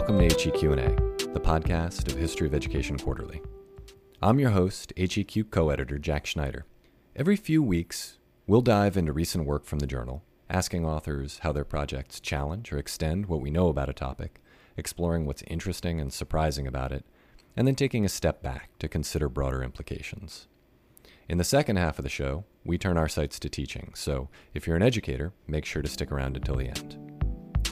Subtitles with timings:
[0.00, 0.96] Welcome to HEQ&A,
[1.34, 3.42] the podcast of History of Education Quarterly.
[4.22, 6.64] I'm your host, HEQ co-editor Jack Schneider.
[7.14, 11.66] Every few weeks, we'll dive into recent work from the journal, asking authors how their
[11.66, 14.40] projects challenge or extend what we know about a topic,
[14.74, 17.04] exploring what's interesting and surprising about it,
[17.54, 20.48] and then taking a step back to consider broader implications.
[21.28, 24.66] In the second half of the show, we turn our sights to teaching, so if
[24.66, 26.96] you're an educator, make sure to stick around until the end.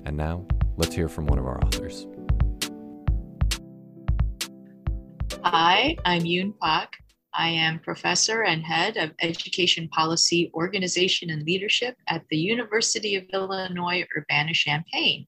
[0.05, 2.07] And now, let's hear from one of our authors.
[5.51, 6.99] Hi, I'm Yoon Pak.
[7.33, 13.25] I am professor and head of education policy, organization, and leadership at the University of
[13.33, 15.27] Illinois Urbana Champaign.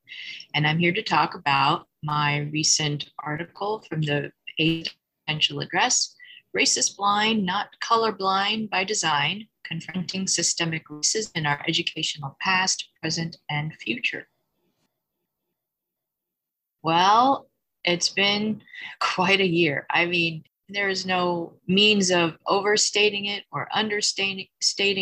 [0.55, 6.15] And I'm here to talk about my recent article from the presidential address
[6.54, 13.73] Racist Blind, Not Colorblind by Design Confronting Systemic Racism in Our Educational Past, Present, and
[13.76, 14.29] Future.
[16.82, 17.49] Well,
[17.84, 18.62] it's been
[19.00, 19.86] quite a year.
[19.90, 24.46] I mean, there is no means of overstating it or understating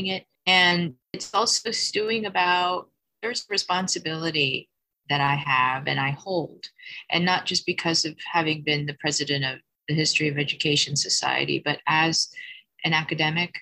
[0.06, 0.24] it.
[0.46, 2.88] And it's also stewing about
[3.22, 4.68] there's responsibility
[5.08, 6.68] that I have and I hold,
[7.10, 11.62] and not just because of having been the president of the History of Education Society,
[11.64, 12.28] but as
[12.84, 13.54] an academic,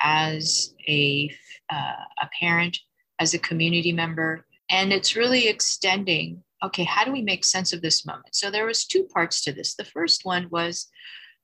[0.00, 1.30] as a,
[1.70, 2.78] uh, a parent,
[3.18, 4.46] as a community member.
[4.70, 8.34] And it's really extending okay, how do we make sense of this moment?
[8.34, 9.74] So there was two parts to this.
[9.74, 10.88] The first one was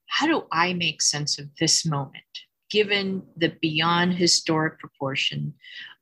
[0.07, 2.23] how do I make sense of this moment,
[2.69, 5.53] given the beyond historic proportion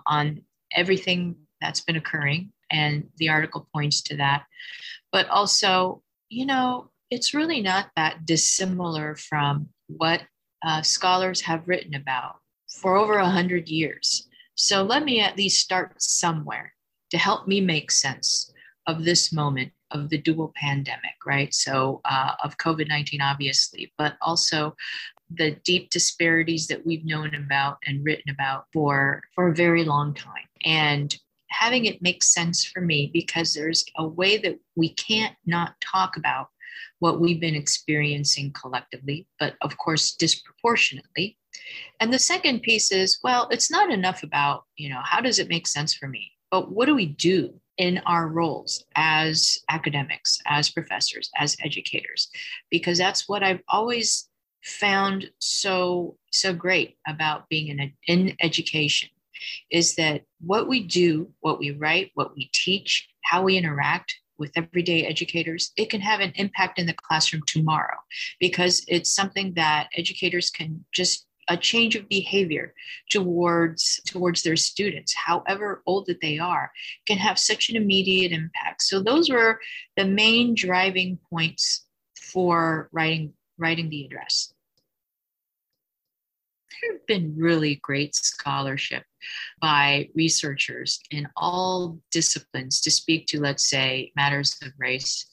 [0.06, 0.42] on
[0.76, 2.52] everything that's been occurring?
[2.70, 4.46] And the article points to that.
[5.12, 10.22] But also, you know, it's really not that dissimilar from what
[10.66, 12.36] uh, scholars have written about
[12.82, 14.28] for over a hundred years.
[14.56, 16.74] So let me at least start somewhere
[17.12, 18.52] to help me make sense
[18.88, 21.54] of this moment of the dual pandemic, right?
[21.54, 24.76] So, uh, of COVID 19, obviously, but also
[25.30, 30.14] the deep disparities that we've known about and written about for, for a very long
[30.14, 30.48] time.
[30.66, 31.16] And
[31.50, 36.18] having it make sense for me because there's a way that we can't not talk
[36.18, 36.48] about
[37.00, 41.38] what we've been experiencing collectively, but of course, disproportionately.
[42.00, 45.50] And the second piece is well, it's not enough about, you know, how does it
[45.50, 46.32] make sense for me?
[46.52, 52.30] But what do we do in our roles as academics, as professors, as educators?
[52.70, 54.30] Because that's what I've always
[54.64, 59.10] found so so great about being in, a, in education
[59.72, 64.52] is that what we do, what we write, what we teach, how we interact with
[64.56, 67.98] everyday educators, it can have an impact in the classroom tomorrow
[68.40, 72.74] because it's something that educators can just a change of behavior
[73.10, 76.72] towards towards their students however old that they are
[77.06, 79.60] can have such an immediate impact so those were
[79.96, 81.86] the main driving points
[82.20, 84.54] for writing writing the address
[86.82, 89.04] there have been really great scholarship
[89.62, 95.28] by researchers in all disciplines to speak to, let's say, matters of race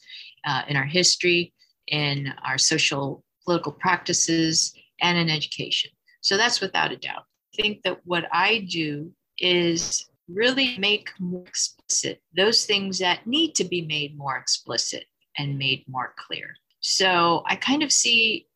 [0.46, 1.52] uh, in our history,
[1.88, 5.90] in our social political practices, and in education.
[6.24, 7.24] So that's without a doubt.
[7.52, 13.54] I think that what I do is really make more explicit those things that need
[13.56, 15.04] to be made more explicit
[15.36, 16.56] and made more clear.
[16.80, 18.46] So I kind of see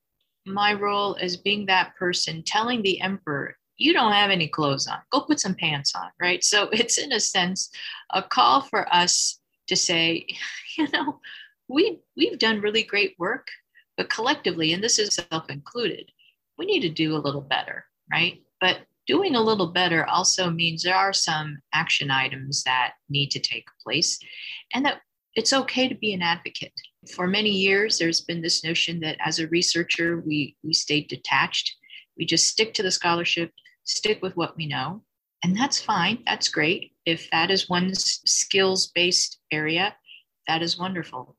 [0.47, 5.01] my role as being that person telling the emperor, you don't have any clothes on,
[5.13, 6.43] go put some pants on, right?
[6.43, 7.69] So it's in a sense
[8.15, 10.27] a call for us to say,
[10.79, 11.21] you know,
[11.69, 13.47] we we've done really great work,
[13.99, 16.11] but collectively, and this is self included,
[16.59, 18.43] we need to do a little better, right?
[18.61, 23.41] But doing a little better also means there are some action items that need to
[23.41, 24.19] take place
[24.75, 25.01] and that
[25.35, 26.73] it's okay to be an advocate
[27.15, 31.77] for many years, there's been this notion that as a researcher, we, we stay detached.
[32.17, 33.53] We just stick to the scholarship,
[33.85, 35.03] stick with what we know.
[35.45, 36.23] And that's fine.
[36.27, 36.93] That's great.
[37.07, 39.95] If that is one's skills based area,
[40.49, 41.37] that is wonderful.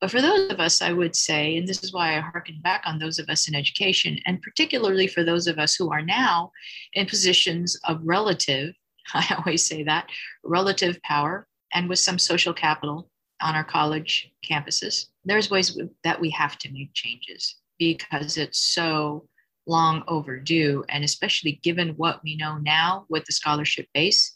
[0.00, 2.82] But for those of us, I would say, and this is why I harken back
[2.86, 6.52] on those of us in education, and particularly for those of us who are now
[6.92, 8.74] in positions of relative,
[9.14, 10.08] I always say that,
[10.44, 13.10] relative power and with some social capital
[13.40, 15.06] on our college campuses.
[15.24, 19.28] There's ways that we have to make changes because it's so
[19.66, 20.84] long overdue.
[20.88, 24.34] And especially given what we know now with the scholarship base,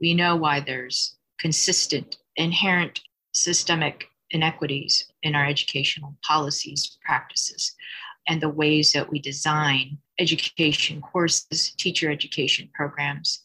[0.00, 3.00] we know why there's consistent, inherent
[3.32, 7.74] systemic inequities in our educational policies, practices,
[8.28, 13.42] and the ways that we design education courses, teacher education programs.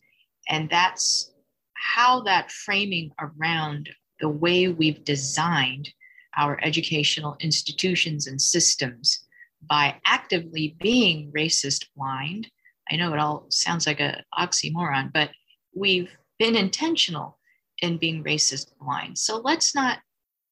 [0.50, 1.32] And that's
[1.74, 3.90] how that framing around
[4.20, 5.90] the way we've designed
[6.38, 9.28] our educational institutions and systems
[9.68, 12.50] by actively being racist blind.
[12.92, 15.32] I know it all sounds like an oxymoron, but
[15.76, 16.10] we've
[16.40, 17.40] been intentional
[17.82, 19.18] in being racist blind.
[19.18, 20.00] So let's not,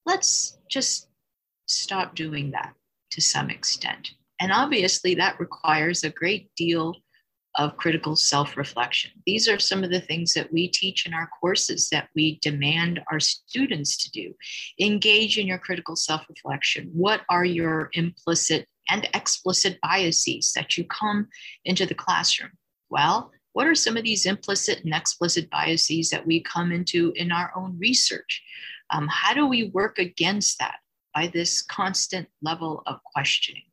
[0.06, 1.10] let's just
[1.66, 2.74] stop doing that
[3.12, 4.12] to some extent.
[4.40, 6.96] And obviously, that requires a great deal
[7.58, 9.12] of critical self reflection.
[9.26, 13.02] These are some of the things that we teach in our courses that we demand
[13.12, 14.34] our students to do.
[14.80, 16.90] Engage in your critical self reflection.
[16.94, 21.28] What are your implicit and explicit biases that you come
[21.64, 22.52] into the classroom?
[22.90, 27.32] Well, what are some of these implicit and explicit biases that we come into in
[27.32, 28.44] our own research?
[28.92, 30.80] Um, how do we work against that
[31.14, 33.64] by this constant level of questioning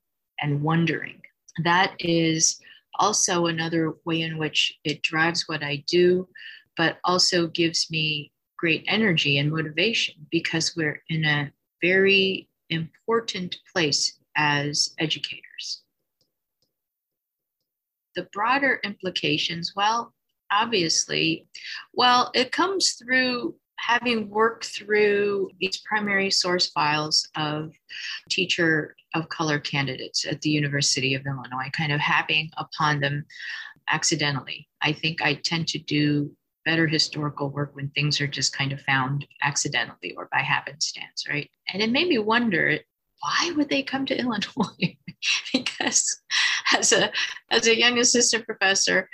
[0.41, 1.21] and wondering?
[1.65, 2.61] That is
[2.99, 6.29] also another way in which it drives what I do,
[6.77, 14.19] but also gives me great energy and motivation because we're in a very important place
[14.37, 15.83] as educators.
[18.15, 20.15] The broader implications, well,
[20.51, 21.47] obviously,
[21.93, 27.73] well, it comes through having worked through these primary source files of
[28.31, 33.25] teacher of color candidates at the University of Illinois, kind of having upon them
[33.91, 34.69] accidentally.
[34.81, 36.31] I think I tend to do
[36.65, 41.51] better historical work when things are just kind of found accidentally or by happenstance, right?
[41.73, 42.79] And it made me wonder
[43.21, 44.97] why would they come to Illinois?
[45.53, 46.21] because
[46.73, 47.11] as a
[47.51, 49.09] as a young assistant professor,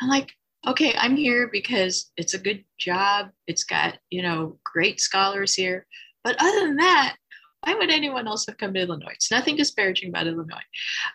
[0.00, 0.32] I'm like,
[0.66, 3.30] okay, I'm here because it's a good job.
[3.46, 5.86] It's got, you know, great scholars here.
[6.24, 7.16] But other than that,
[7.60, 9.12] why would anyone else have come to Illinois?
[9.14, 10.62] It's nothing disparaging about Illinois,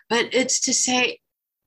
[0.08, 1.18] but it's to say,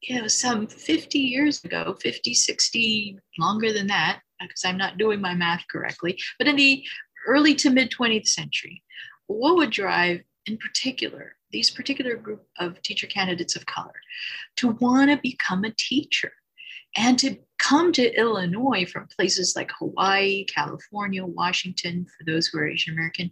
[0.01, 5.19] you know, some 50 years ago, 50, 60, longer than that, because I'm not doing
[5.19, 6.85] my math correctly, but in the
[7.25, 8.83] early to mid 20th century,
[9.25, 13.94] what would drive, in particular, these particular group of teacher candidates of color
[14.57, 16.31] to want to become a teacher
[16.95, 17.38] and to
[17.68, 23.31] come to Illinois from places like Hawaii, California, Washington, for those who are Asian American,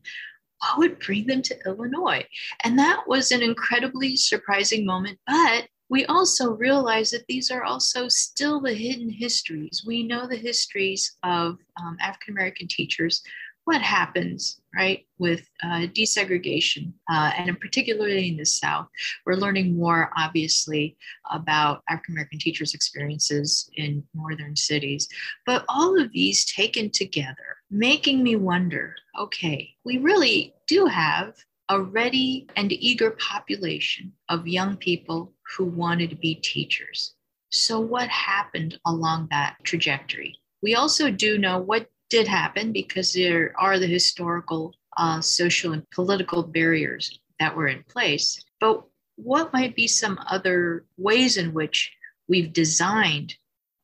[0.59, 2.25] what would bring them to Illinois?
[2.63, 5.19] And that was an incredibly surprising moment.
[5.27, 9.83] But we also realize that these are also still the hidden histories.
[9.85, 13.21] We know the histories of um, African American teachers
[13.65, 18.87] what happens, right, with uh, desegregation, uh, and particularly in the South.
[19.25, 20.97] We're learning more, obviously,
[21.31, 25.07] about African American teachers' experiences in northern cities.
[25.47, 31.33] But all of these taken together, making me wonder okay, we really do have
[31.69, 37.15] a ready and eager population of young people who wanted to be teachers.
[37.49, 40.37] So, what happened along that trajectory?
[40.61, 45.89] We also do know what did happen because there are the historical, uh, social, and
[45.91, 48.41] political barriers that were in place.
[48.59, 48.83] But
[49.15, 51.91] what might be some other ways in which
[52.27, 53.35] we've designed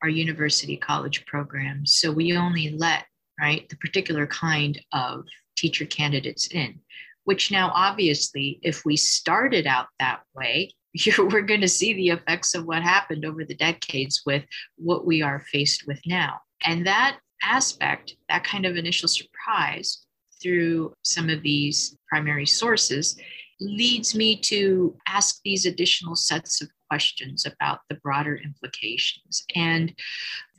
[0.01, 3.05] our university college programs so we only let
[3.39, 5.23] right the particular kind of
[5.55, 6.79] teacher candidates in
[7.23, 10.71] which now obviously if we started out that way
[11.17, 14.43] we're going to see the effects of what happened over the decades with
[14.75, 20.05] what we are faced with now and that aspect, that kind of initial surprise
[20.41, 23.17] through some of these primary sources
[23.59, 29.43] leads me to ask these additional sets of questions about the broader implications.
[29.55, 29.93] And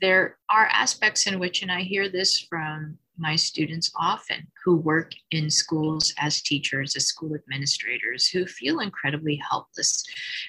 [0.01, 5.11] there are aspects in which, and I hear this from my students often who work
[5.29, 10.03] in schools as teachers, as school administrators, who feel incredibly helpless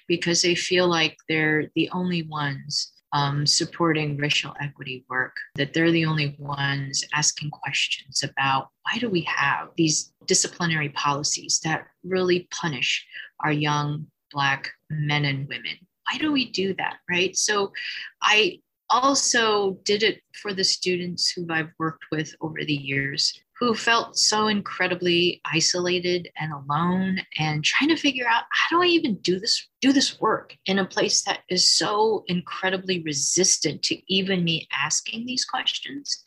[0.09, 5.93] because they feel like they're the only ones um, supporting racial equity work, that they're
[5.93, 12.49] the only ones asking questions about why do we have these disciplinary policies that really
[12.51, 13.07] punish
[13.45, 15.77] our young Black men and women?
[16.11, 17.37] Why do we do that, right?
[17.37, 17.73] So
[18.21, 18.59] I
[18.91, 23.33] also did it for the students who I've worked with over the years
[23.65, 28.89] who felt so incredibly isolated and alone and trying to figure out how do I
[28.89, 33.97] even do this do this work in a place that is so incredibly resistant to
[34.13, 36.23] even me asking these questions?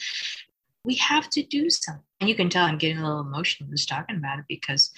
[0.84, 2.04] We have to do something.
[2.20, 4.90] And you can tell I'm getting a little emotional just talking about it because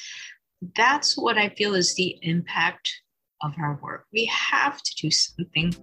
[0.77, 2.89] that's what I feel is the impact
[3.41, 4.05] of our work.
[4.13, 5.73] We have to do something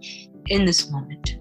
[0.47, 1.37] in this moment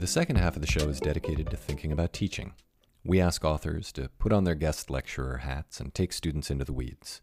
[0.00, 2.54] The second half of the show is dedicated to thinking about teaching.
[3.04, 6.72] We ask authors to put on their guest lecturer hats and take students into the
[6.72, 7.20] weeds.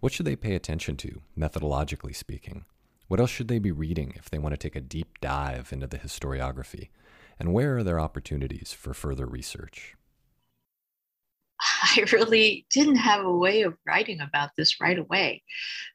[0.00, 2.64] What should they pay attention to, methodologically speaking?
[3.06, 5.86] What else should they be reading if they want to take a deep dive into
[5.86, 6.88] the historiography?
[7.38, 9.94] And where are there opportunities for further research?
[11.60, 15.44] I really didn't have a way of writing about this right away.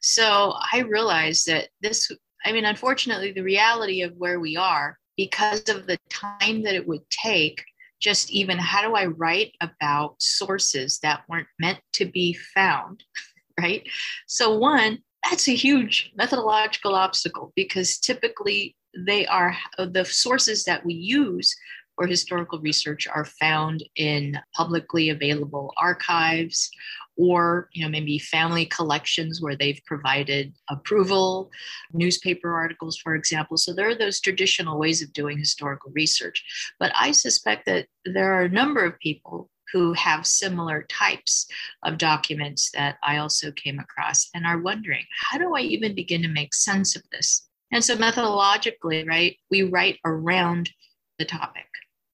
[0.00, 2.10] So I realized that this,
[2.46, 6.86] I mean, unfortunately, the reality of where we are, because of the time that it
[6.86, 7.64] would take,
[8.00, 13.04] just even how do I write about sources that weren't meant to be found,
[13.60, 13.86] right?
[14.26, 20.94] So, one, that's a huge methodological obstacle because typically they are the sources that we
[20.94, 21.54] use
[21.96, 26.70] for historical research are found in publicly available archives
[27.16, 31.50] or you know maybe family collections where they've provided approval
[31.92, 33.56] newspaper articles for example.
[33.56, 36.44] So there are those traditional ways of doing historical research.
[36.78, 41.46] But i suspect that there are a number of people who have similar types
[41.82, 46.22] of documents that i also came across and are wondering how do i even begin
[46.22, 47.48] to make sense of this?
[47.72, 50.70] And so methodologically right we write around
[51.18, 51.66] the topic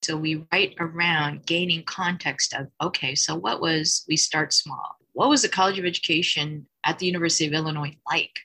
[0.03, 4.97] so we write around gaining context of okay, so what was, we start small.
[5.13, 8.39] What was the College of Education at the University of Illinois like?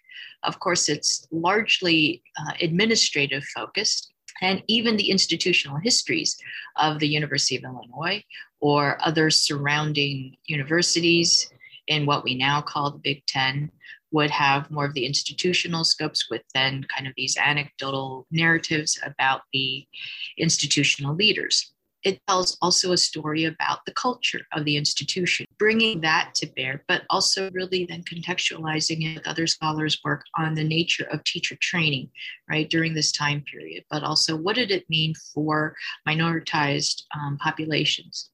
[0.43, 6.37] Of course, it's largely uh, administrative focused, and even the institutional histories
[6.75, 8.23] of the University of Illinois
[8.59, 11.49] or other surrounding universities
[11.87, 13.71] in what we now call the Big Ten
[14.11, 19.41] would have more of the institutional scopes with then kind of these anecdotal narratives about
[19.51, 19.85] the
[20.37, 21.71] institutional leaders.
[22.03, 26.83] It tells also a story about the culture of the institution, bringing that to bear,
[26.87, 31.57] but also really then contextualizing it with other scholars' work on the nature of teacher
[31.59, 32.11] training,
[32.47, 35.75] right, during this time period, but also what did it mean for
[36.07, 38.29] minoritized um, populations?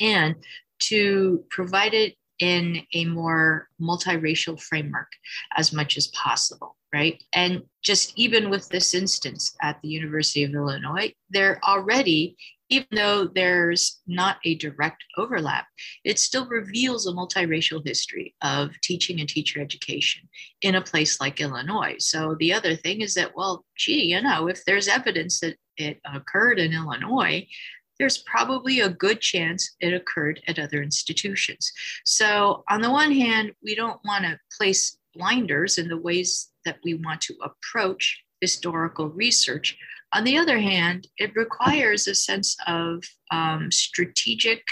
[0.00, 0.34] And
[0.80, 5.08] to provide it in a more multiracial framework
[5.56, 7.22] as much as possible, right?
[7.32, 12.36] And just even with this instance at the University of Illinois, there already,
[12.70, 15.66] even though there's not a direct overlap,
[16.04, 20.28] it still reveals a multiracial history of teaching and teacher education
[20.62, 21.96] in a place like Illinois.
[21.98, 26.00] So the other thing is that, well, gee, you know, if there's evidence that it
[26.12, 27.46] occurred in Illinois,
[27.98, 31.72] there's probably a good chance it occurred at other institutions.
[32.04, 36.78] So, on the one hand, we don't want to place blinders in the ways that
[36.84, 39.76] we want to approach historical research.
[40.12, 44.62] On the other hand, it requires a sense of um, strategic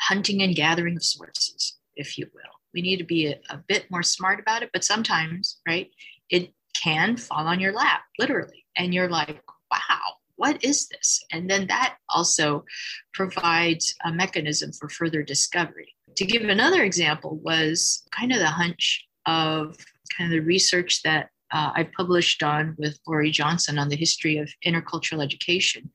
[0.00, 2.42] hunting and gathering of sources, if you will.
[2.74, 5.90] We need to be a, a bit more smart about it, but sometimes, right,
[6.30, 8.64] it can fall on your lap, literally.
[8.76, 10.07] And you're like, wow,
[10.38, 11.22] what is this?
[11.32, 12.64] And then that also
[13.12, 15.94] provides a mechanism for further discovery.
[16.16, 19.76] To give another example, was kind of the hunch of
[20.16, 24.38] kind of the research that uh, I published on with Lauri Johnson on the history
[24.38, 25.90] of intercultural education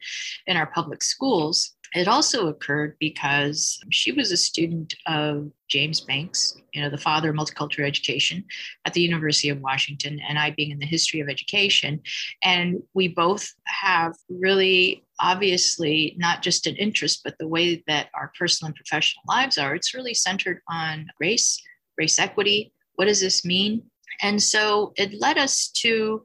[0.46, 1.76] in our public schools.
[1.94, 7.30] It also occurred because she was a student of James Banks, you know, the father
[7.30, 8.44] of multicultural education
[8.86, 12.02] at the University of Washington, and I being in the history of education.
[12.44, 18.32] And we both have really obviously not just an interest, but the way that our
[18.38, 19.76] personal and professional lives are.
[19.76, 21.62] It's really centered on race,
[21.98, 22.74] race equity.
[22.96, 23.84] What does this mean?
[24.22, 26.22] And so it led us to,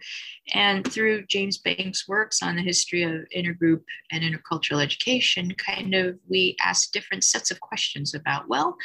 [0.55, 6.19] and through James Banks' works on the history of intergroup and intercultural education, kind of
[6.29, 8.77] we asked different sets of questions about, well,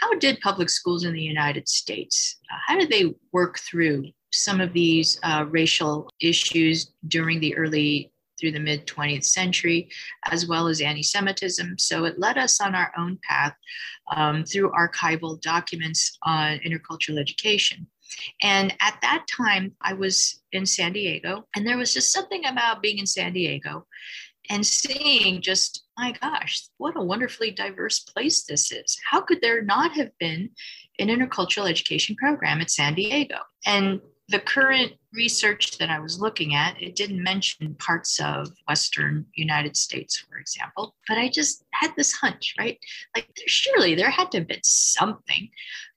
[0.00, 4.60] how did public schools in the United States, uh, how did they work through some
[4.60, 9.88] of these uh, racial issues during the early through the mid 20th century,
[10.30, 11.78] as well as anti Semitism.
[11.78, 13.54] So it led us on our own path
[14.16, 17.86] um, through archival documents on intercultural education.
[18.42, 22.82] And at that time, I was in San Diego, and there was just something about
[22.82, 23.86] being in San Diego
[24.48, 28.98] and seeing just, my gosh, what a wonderfully diverse place this is.
[29.08, 30.50] How could there not have been
[30.98, 33.36] an intercultural education program at San Diego?
[33.64, 39.26] And the current research that I was looking at, it didn't mention parts of Western
[39.34, 42.78] United States, for example, but I just had this hunch, right?
[43.16, 45.50] Like, surely there had to have been something.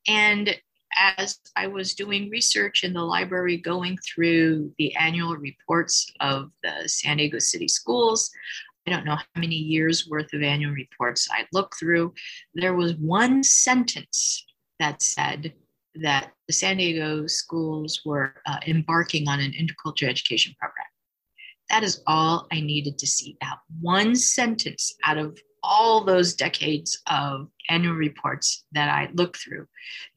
[0.08, 0.55] And
[0.98, 6.88] as I was doing research in the library, going through the annual reports of the
[6.88, 8.32] San Diego City schools,
[8.88, 12.14] I don't know how many years worth of annual reports I looked through.
[12.54, 14.46] There was one sentence
[14.80, 15.54] that said
[15.96, 20.86] that the San Diego schools were uh, embarking on an intercultural education program.
[21.70, 23.38] That is all I needed to see.
[23.42, 29.67] That one sentence out of all those decades of annual reports that I looked through.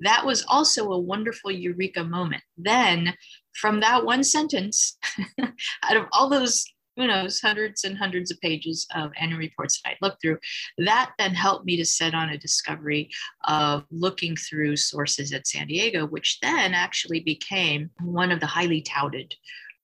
[0.01, 2.43] That was also a wonderful eureka moment.
[2.59, 3.15] Then,
[3.55, 4.99] from that one sentence,
[5.41, 9.91] out of all those who knows, hundreds and hundreds of pages of annual reports that
[9.91, 10.39] I looked through.
[10.79, 13.11] That then helped me to set on a discovery
[13.45, 18.81] of looking through sources at San Diego, which then actually became one of the highly
[18.81, 19.35] touted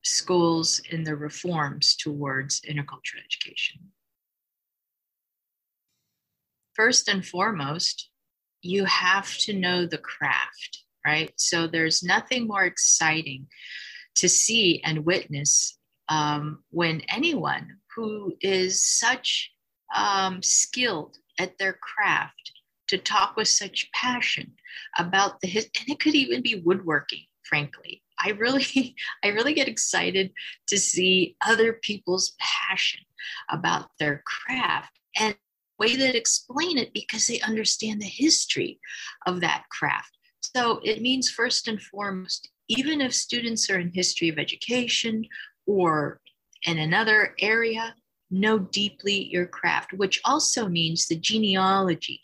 [0.03, 3.81] schools in the reforms towards intercultural education.
[6.75, 8.11] First and foremost,
[8.63, 11.33] you have to know the craft, right?
[11.37, 13.47] So there's nothing more exciting
[14.17, 19.53] to see and witness um, when anyone who is such
[19.95, 22.53] um, skilled at their craft
[22.89, 24.53] to talk with such passion
[24.99, 29.69] about the his and it could even be woodworking frankly i really i really get
[29.69, 30.31] excited
[30.67, 33.01] to see other people's passion
[33.49, 35.35] about their craft and
[35.83, 38.79] way that explain it because they understand the history
[39.27, 44.29] of that craft so it means first and foremost even if students are in history
[44.29, 45.25] of education
[45.67, 46.21] or
[46.67, 47.95] in another area,
[48.31, 52.21] know deeply your craft, which also means the genealogy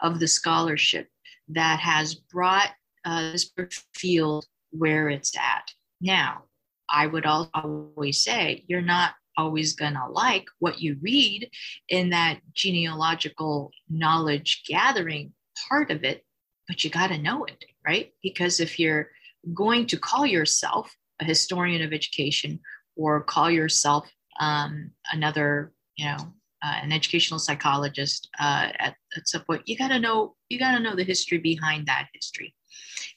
[0.00, 1.08] of the scholarship
[1.48, 2.70] that has brought
[3.04, 3.50] uh, this
[3.94, 5.70] field where it's at.
[6.00, 6.44] Now,
[6.90, 11.50] I would always say you're not always going to like what you read
[11.88, 15.32] in that genealogical knowledge gathering
[15.68, 16.24] part of it,
[16.68, 18.12] but you got to know it, right?
[18.22, 19.08] Because if you're
[19.52, 22.60] going to call yourself a historian of education
[22.96, 24.10] or call yourself
[24.40, 26.16] um, another, you know,
[26.64, 30.74] uh, an educational psychologist uh, at, at some point, you got to know you got
[30.76, 32.54] to know the history behind that history,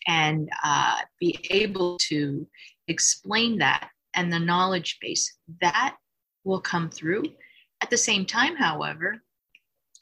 [0.06, 2.46] and uh, be able to
[2.90, 5.96] explain that and the knowledge base that
[6.48, 7.24] will come through.
[7.82, 9.22] At the same time, however,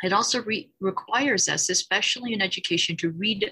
[0.04, 3.52] it also re- requires us, especially in education, to read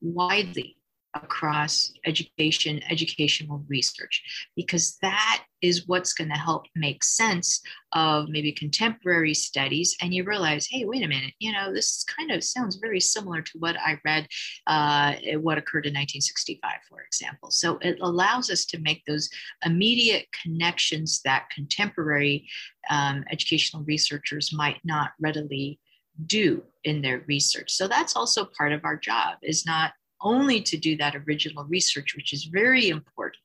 [0.00, 0.79] widely
[1.14, 4.22] across education, educational research,
[4.56, 7.60] because that is what's going to help make sense
[7.92, 9.96] of maybe contemporary studies.
[10.00, 13.42] And you realize, hey, wait a minute, you know, this kind of sounds very similar
[13.42, 14.26] to what I read,
[14.66, 17.50] uh, what occurred in 1965, for example.
[17.50, 19.28] So it allows us to make those
[19.64, 22.48] immediate connections that contemporary
[22.88, 25.78] um, educational researchers might not readily
[26.26, 27.70] do in their research.
[27.72, 32.14] So that's also part of our job is not only to do that original research,
[32.16, 33.42] which is very important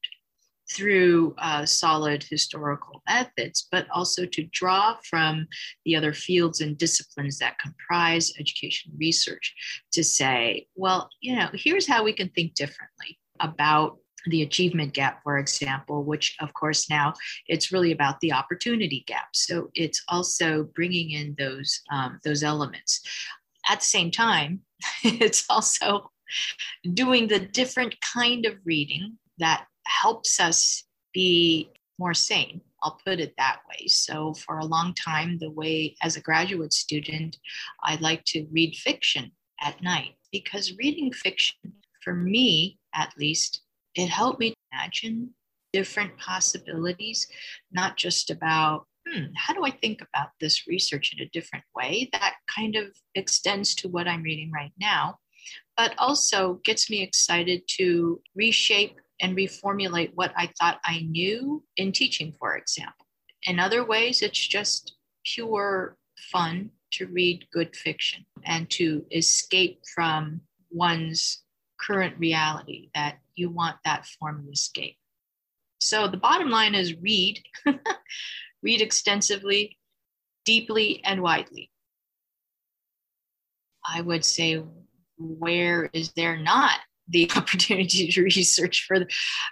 [0.72, 5.48] through uh, solid historical methods, but also to draw from
[5.86, 9.54] the other fields and disciplines that comprise education research
[9.92, 15.22] to say, well, you know, here's how we can think differently about the achievement gap,
[15.24, 17.14] for example, which of course now
[17.48, 19.28] it's really about the opportunity gap.
[19.34, 23.02] So it's also bringing in those um, those elements.
[23.70, 24.62] At the same time,
[25.04, 26.12] it's also
[26.94, 30.84] doing the different kind of reading that helps us
[31.14, 32.62] be more sane.
[32.84, 33.88] I'll put it that way.
[33.88, 37.38] So, for a long time, the way as a graduate student,
[37.84, 43.62] I like to read fiction at night because reading fiction, for me at least,
[43.96, 45.32] it helped me imagine
[45.74, 47.28] different possibilities,
[47.72, 52.10] not just about, hmm, how do I think about this research in a different way?
[52.14, 52.86] That kind of
[53.16, 55.20] extends to what I'm reading right now,
[55.78, 61.92] but also gets me excited to reshape and reformulate what I thought I knew in
[61.92, 63.06] teaching, for example.
[63.44, 65.98] In other ways, it's just pure
[66.32, 71.44] fun to read good fiction and to escape from one's
[71.80, 74.98] current reality that you want that form of escape.
[75.80, 77.44] So the bottom line is read,
[78.64, 79.78] read extensively,
[80.46, 81.72] deeply, and widely.
[83.88, 84.64] I would say
[85.18, 89.08] where is there not the opportunity to research further?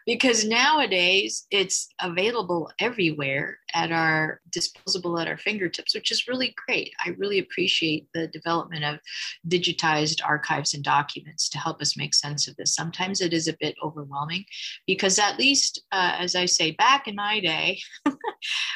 [0.05, 6.93] Because nowadays it's available everywhere at our disposable at our fingertips which is really great.
[7.03, 8.99] I really appreciate the development of
[9.47, 12.75] digitized archives and documents to help us make sense of this.
[12.75, 14.45] Sometimes it is a bit overwhelming
[14.87, 17.79] because at least uh, as i say back in my day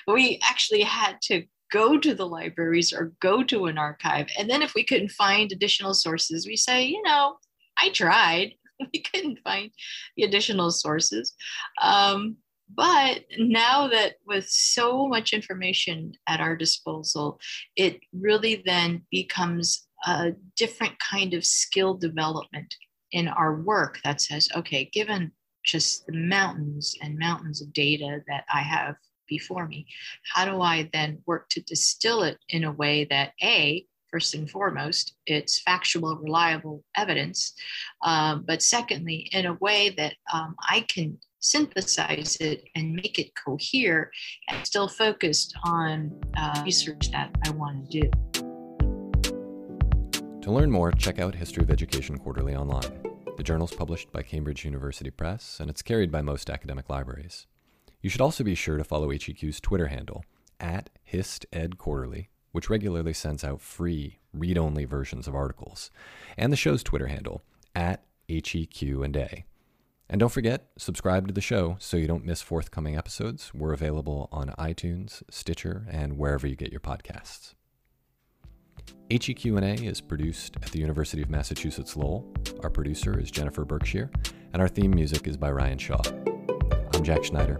[0.08, 4.28] we actually had to go to the libraries or go to an archive.
[4.38, 7.38] And then if we couldn't find additional sources, we say, you know,
[7.78, 8.54] I tried.
[8.94, 9.72] We couldn't find
[10.16, 11.34] the additional sources.
[11.82, 12.38] Um,
[12.76, 17.40] but now that with so much information at our disposal,
[17.76, 22.72] it really then becomes a different kind of skill development
[23.12, 25.32] in our work that says, okay, given
[25.66, 28.96] just the mountains and mountains of data that I have
[29.28, 29.86] before me.
[30.34, 34.50] How do I then work to distill it in a way that A, first and
[34.50, 37.54] foremost, it's factual, reliable evidence,
[38.04, 43.32] um, but secondly, in a way that um, I can synthesize it and make it
[43.36, 44.12] cohere
[44.50, 48.12] and still focused on uh, research that I want to do.
[50.42, 53.02] To learn more, check out History of Education Quarterly online.
[53.36, 57.46] The journal is published by Cambridge University Press, and it's carried by most academic libraries.
[58.02, 60.24] You should also be sure to follow HEQ's Twitter handle,
[60.60, 65.92] at HistEdQuarterly, which regularly sends out free, read only versions of articles,
[66.38, 67.42] and the show's Twitter handle,
[67.76, 69.46] at HEQ and A.
[70.10, 73.54] And don't forget, subscribe to the show so you don't miss forthcoming episodes.
[73.54, 77.56] We're available on iTunes, Stitcher, and wherever you get your podcasts.
[79.12, 82.26] HEQ&A is produced at the University of Massachusetts Lowell.
[82.64, 84.10] Our producer is Jennifer Berkshire,
[84.54, 86.02] and our theme music is by Ryan Shaw.
[86.94, 87.60] I'm Jack Schneider.